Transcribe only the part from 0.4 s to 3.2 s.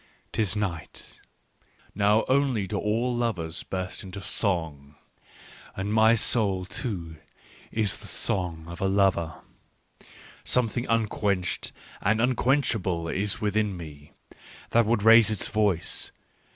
night: now only do all